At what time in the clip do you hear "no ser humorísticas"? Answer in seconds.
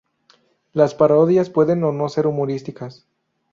1.91-3.05